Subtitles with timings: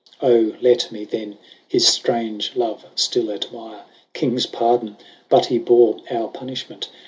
[0.19, 4.97] Oh let mee then, his ftrange love ftill admire: Kings pardon,
[5.29, 6.89] but he bore our punimment.